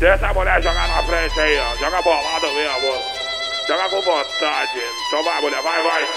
[0.00, 1.76] Deixa a mulher jogar na frente aí, ó.
[1.76, 3.04] Joga bolado mesmo.
[3.68, 4.82] Joga com vontade.
[5.06, 6.08] Então vai, mulher, vai, vai.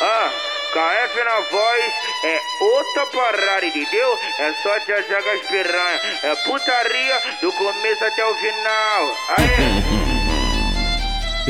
[0.00, 0.30] Ah,
[0.72, 4.18] KF na voz é outra parada, entendeu?
[4.36, 6.00] É só te jogar as piranha.
[6.24, 9.16] É putaria do começo até o final.
[9.38, 10.20] Aê!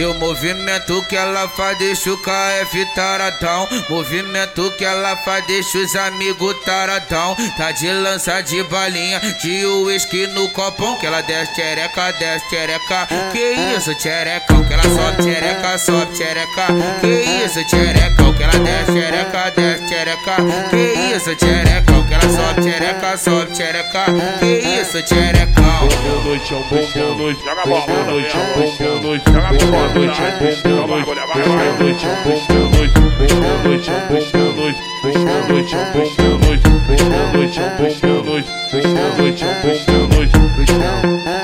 [0.06, 3.68] O movimento que ela faz deixa o KF taradão.
[3.88, 7.36] Movimento que ela faz deixa os amigos taradão.
[7.56, 10.96] Tá de lança de balinha, de uísque no copão.
[10.98, 16.66] Que ela desce tchereca, desce tchereca Que isso tcherecão, que ela sobe tchereca, sobe tchereca
[17.00, 20.36] Que isso tcherecão, que ela desce tchereca, desce tchereca
[20.70, 24.04] Que isso tcherecão, ela sobe tchereca, sobe tchereca
[24.38, 27.40] Que isso tcherecão Boa noite, é um bom, boa noite.
[27.44, 29.24] Joga bola, boa noite, é um bom, boa noite.
[29.24, 29.98] Joga com vontade.
[29.98, 31.10] noite, é bom, boa noite.
[31.10, 32.94] Boa noite, é bom, boa noite.
[33.00, 34.78] Boa noite, é bom, boa noite.
[35.00, 36.64] Boa noite, é bom, boa noite.
[36.70, 38.48] Boa noite, é bom, boa noite.
[38.70, 40.36] Boa noite, é bom, boa noite.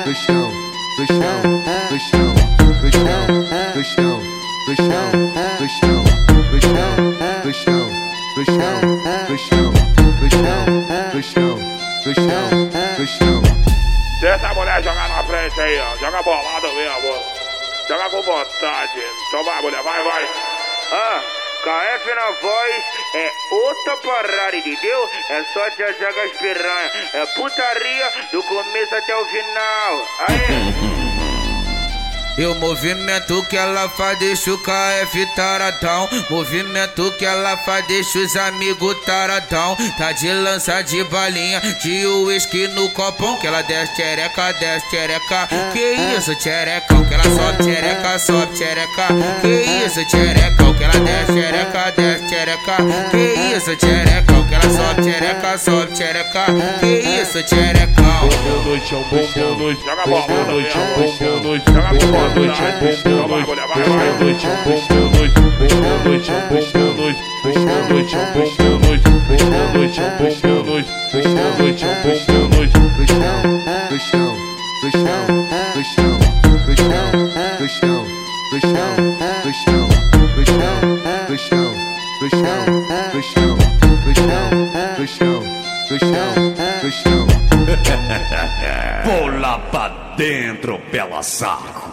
[0.05, 0.51] Do chão,
[0.97, 1.41] do chão,
[1.89, 3.27] do chão, do chão, do chão,
[3.75, 4.21] do chão,
[4.67, 5.09] do chão,
[5.59, 5.96] do chão,
[11.27, 11.59] chão,
[12.05, 13.43] do chão, do chão.
[14.21, 15.97] Deixa a mulher jogar na frente aí, ó.
[15.97, 17.23] Joga bolado mesmo.
[17.89, 19.03] Joga com vontade.
[19.29, 20.29] Então vai, mulher, vai, vai.
[20.93, 21.21] Ah,
[21.63, 25.11] KF na voz é outra parada, entendeu?
[25.31, 26.93] É só te jogar as piranha.
[27.15, 30.07] É putaria do começo até o final.
[30.29, 31.06] Aê!
[32.39, 36.09] E o movimento que ela faz deixa o KF taradão.
[36.29, 39.77] Movimento que ela faz deixa os amigos taradão.
[39.97, 43.39] Tá de lança de balinha, de uísque no copão.
[43.39, 49.09] Que ela desce tchereca, desce tchereca Que isso tcherecão, que ela sobe tchereca, sobe tchereca
[49.41, 52.77] Que isso tcherecão, que ela desce tchereca, desce tchereca
[53.11, 56.47] Que isso tcherecão, que ela sobe tchereca, sobe tchereca
[56.81, 58.05] Que isso tcherecão
[58.47, 59.83] Boa noite, é um bom, boa noite.
[59.85, 61.65] Joga bola, Boa noite, é um bom, boa noite.
[61.67, 63.47] Joga com Boa noite, é bom, boa noite.
[63.47, 63.79] Boa
[64.19, 65.35] noite, é bom, boa noite.
[65.77, 67.27] Boa noite, é bom, boa noite.
[67.43, 67.59] Boa
[67.93, 69.05] noite, é bom, boa noite.
[69.07, 70.91] Boa noite, é bom, boa noite.
[71.13, 72.75] Boa noite, é bom, boa noite.
[73.89, 74.33] Do chão,
[74.83, 75.27] do chão,
[75.75, 76.87] do chão, do
[77.77, 78.49] chão, do
[83.19, 83.57] chão,
[83.97, 84.47] do chão,
[84.97, 87.27] do chão, do chão.
[89.05, 91.86] Pula pra dentro, pela saco.